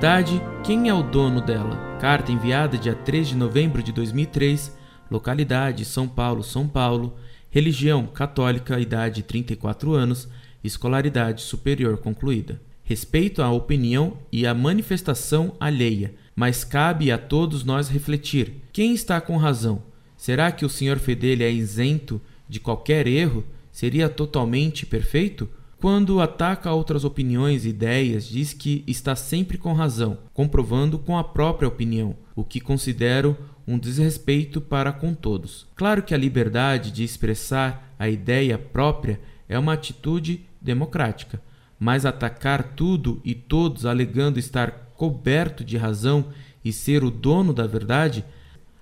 [0.00, 1.98] verdade, quem é o dono dela?
[2.00, 4.72] Carta enviada dia 3 de novembro de 2003,
[5.10, 7.16] localidade São Paulo, São Paulo,
[7.50, 10.28] religião católica, idade 34 anos,
[10.62, 12.60] escolaridade superior concluída.
[12.84, 19.20] Respeito à opinião e à manifestação alheia, mas cabe a todos nós refletir: quem está
[19.20, 19.82] com razão?
[20.16, 21.00] Será que o Sr.
[21.00, 23.42] Fedele é isento de qualquer erro?
[23.72, 25.48] Seria totalmente perfeito?
[25.80, 31.22] Quando ataca outras opiniões e ideias, diz que está sempre com razão, comprovando com a
[31.22, 35.68] própria opinião, o que considero um desrespeito para com todos.
[35.76, 41.40] Claro que a liberdade de expressar a ideia própria é uma atitude democrática,
[41.78, 46.26] mas atacar tudo e todos alegando estar coberto de razão
[46.64, 48.24] e ser o dono da verdade,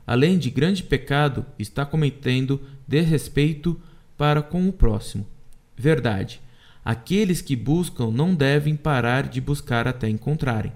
[0.06, 3.78] além de grande pecado, está cometendo desrespeito
[4.16, 5.26] para com o próximo.
[5.76, 6.45] Verdade.
[6.86, 10.72] Aqueles que buscam não devem parar de buscar até encontrarem.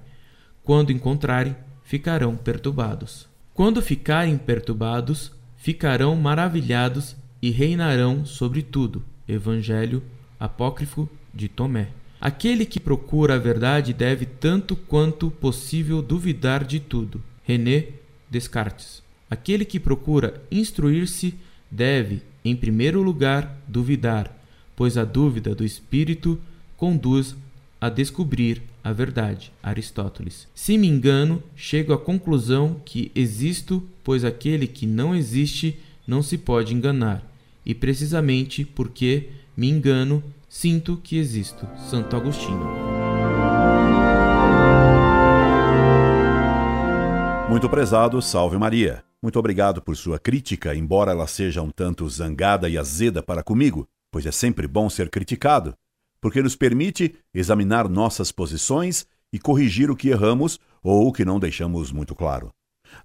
[0.64, 3.28] Quando encontrarem, ficarão perturbados.
[3.55, 9.05] Quando ficarem perturbados, ficarão maravilhados e reinarão sobre tudo.
[9.28, 10.03] Evangelho
[10.41, 11.91] apócrifo de Tomé.
[12.20, 17.22] Aquele que procura a verdade deve tanto quanto possível duvidar de tudo.
[17.44, 17.86] René
[18.28, 19.00] Descartes.
[19.31, 21.36] Aquele que procura instruir-se
[21.70, 24.39] deve, em primeiro lugar, duvidar,
[24.81, 26.41] pois a dúvida do espírito
[26.75, 27.36] conduz
[27.78, 29.53] a descobrir a verdade.
[29.62, 30.48] Aristóteles.
[30.55, 36.39] Se me engano, chego à conclusão que existo, pois aquele que não existe não se
[36.39, 37.22] pode enganar,
[37.62, 41.69] e precisamente porque me engano, sinto que existo.
[41.91, 42.67] Santo Agostinho.
[47.50, 49.05] Muito prezado, salve Maria.
[49.22, 53.87] Muito obrigado por sua crítica, embora ela seja um tanto zangada e azeda para comigo,
[54.11, 55.75] pois é sempre bom ser criticado,
[56.20, 61.38] porque nos permite examinar nossas posições e corrigir o que erramos ou o que não
[61.38, 62.50] deixamos muito claro.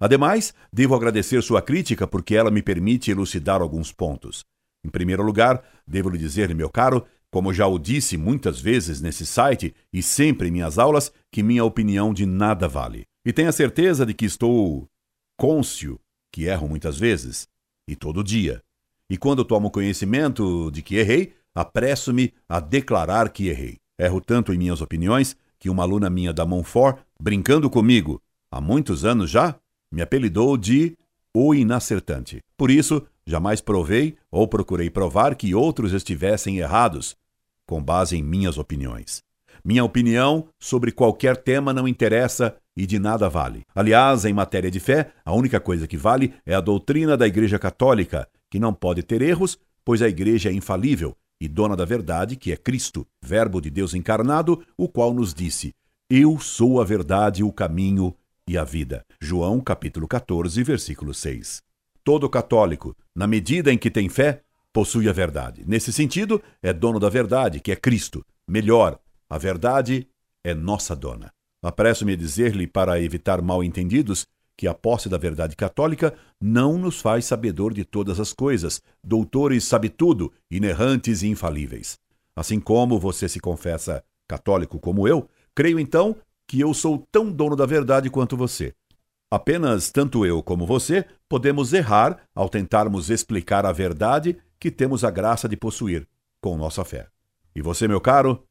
[0.00, 4.44] Ademais, devo agradecer sua crítica porque ela me permite elucidar alguns pontos.
[4.84, 9.26] Em primeiro lugar, devo lhe dizer, meu caro, como já o disse muitas vezes nesse
[9.26, 13.04] site e sempre em minhas aulas, que minha opinião de nada vale.
[13.24, 14.88] E tenha certeza de que estou
[15.38, 16.00] cônscio
[16.32, 17.48] que erro muitas vezes,
[17.88, 18.62] e todo dia.
[19.08, 23.76] E quando tomo conhecimento de que errei, apresso-me a declarar que errei.
[23.98, 29.04] Erro tanto em minhas opiniões que uma aluna minha da Montfort, brincando comigo, há muitos
[29.04, 29.56] anos já,
[29.90, 30.96] me apelidou de
[31.34, 32.40] o inacertante.
[32.56, 37.16] Por isso, Jamais provei ou procurei provar que outros estivessem errados,
[37.66, 39.20] com base em minhas opiniões.
[39.64, 43.64] Minha opinião sobre qualquer tema não interessa e de nada vale.
[43.74, 47.58] Aliás, em matéria de fé, a única coisa que vale é a doutrina da Igreja
[47.58, 52.36] Católica, que não pode ter erros, pois a Igreja é infalível e dona da verdade,
[52.36, 55.74] que é Cristo, Verbo de Deus encarnado, o qual nos disse:
[56.08, 58.14] Eu sou a verdade, o caminho
[58.48, 59.04] e a vida.
[59.20, 61.62] João capítulo 14, versículo 6.
[62.02, 64.42] Todo católico, na medida em que tem fé,
[64.72, 65.64] possui a verdade.
[65.66, 68.24] Nesse sentido, é dono da verdade, que é Cristo.
[68.48, 68.98] Melhor,
[69.28, 70.06] a verdade
[70.44, 71.32] é nossa dona.
[71.62, 77.26] Apresso-me a dizer-lhe, para evitar mal-entendidos, que a posse da verdade católica não nos faz
[77.26, 81.98] sabedor de todas as coisas, doutores sabe tudo, inerrantes e infalíveis.
[82.34, 87.56] Assim como você se confessa católico como eu, creio então que eu sou tão dono
[87.56, 88.72] da verdade quanto você.
[89.30, 95.10] Apenas tanto eu como você podemos errar ao tentarmos explicar a verdade que temos a
[95.10, 96.06] graça de possuir
[96.40, 97.08] com nossa fé.
[97.54, 98.44] E você, meu caro,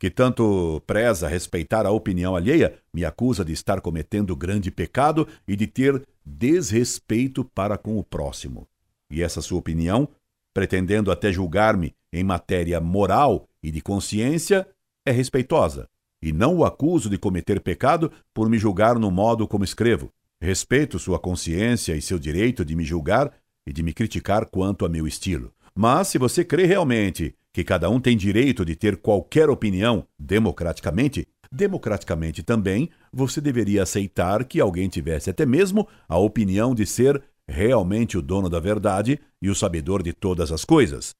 [0.00, 5.54] que tanto preza respeitar a opinião alheia, me acusa de estar cometendo grande pecado e
[5.54, 8.66] de ter desrespeito para com o próximo.
[9.10, 10.08] E essa sua opinião,
[10.54, 14.66] pretendendo até julgar-me em matéria moral e de consciência,
[15.04, 15.86] é respeitosa.
[16.22, 20.10] E não o acuso de cometer pecado por me julgar no modo como escrevo.
[20.40, 23.34] Respeito sua consciência e seu direito de me julgar
[23.66, 25.52] e de me criticar quanto a meu estilo.
[25.74, 31.26] Mas se você crê realmente que cada um tem direito de ter qualquer opinião democraticamente,
[31.50, 38.16] democraticamente também você deveria aceitar que alguém tivesse até mesmo a opinião de ser realmente
[38.16, 41.14] o dono da verdade e o sabedor de todas as coisas.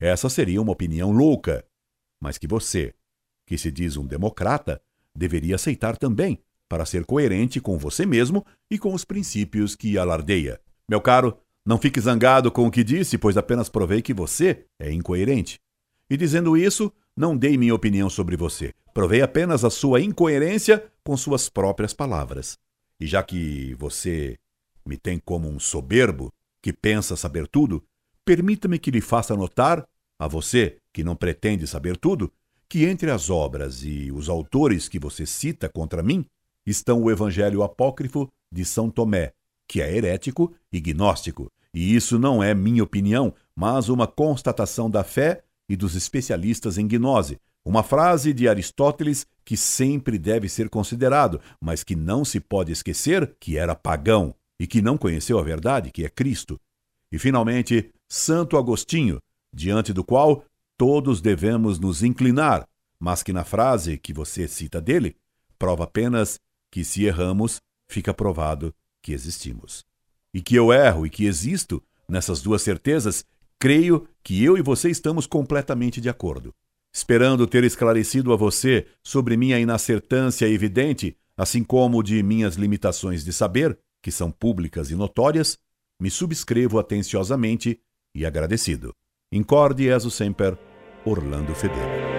[0.00, 1.64] Essa seria uma opinião louca,
[2.20, 2.92] mas que você,
[3.46, 4.80] que se diz um democrata,
[5.14, 6.38] deveria aceitar também,
[6.68, 10.60] para ser coerente com você mesmo e com os princípios que alardeia.
[10.88, 14.90] Meu caro, não fique zangado com o que disse, pois apenas provei que você é
[14.92, 15.60] incoerente.
[16.08, 18.72] E dizendo isso, não dei minha opinião sobre você.
[18.92, 22.58] Provei apenas a sua incoerência com suas próprias palavras.
[22.98, 24.36] E já que você
[24.84, 27.82] me tem como um soberbo que pensa saber tudo,
[28.24, 29.86] permita-me que lhe faça notar,
[30.18, 32.30] a você que não pretende saber tudo,
[32.68, 36.26] que entre as obras e os autores que você cita contra mim,
[36.66, 39.32] estão o Evangelho Apócrifo de São Tomé,
[39.70, 41.48] que é herético e gnóstico.
[41.72, 46.88] E isso não é minha opinião, mas uma constatação da fé e dos especialistas em
[46.88, 47.38] gnose.
[47.64, 53.36] Uma frase de Aristóteles que sempre deve ser considerado, mas que não se pode esquecer
[53.38, 56.58] que era pagão e que não conheceu a verdade, que é Cristo.
[57.12, 59.20] E finalmente, Santo Agostinho,
[59.54, 60.44] diante do qual
[60.76, 62.66] todos devemos nos inclinar,
[62.98, 65.14] mas que na frase que você cita dele,
[65.56, 66.40] prova apenas
[66.72, 69.84] que se erramos, fica provado que existimos.
[70.32, 73.24] E que eu erro e que existo, nessas duas certezas,
[73.58, 76.54] creio que eu e você estamos completamente de acordo.
[76.92, 83.32] Esperando ter esclarecido a você sobre minha inacertância evidente, assim como de minhas limitações de
[83.32, 85.58] saber, que são públicas e notórias,
[86.00, 87.80] me subscrevo atenciosamente
[88.14, 88.94] e agradecido.
[89.30, 90.58] Incorde Jesus Semper,
[91.04, 92.09] Orlando Fedeli.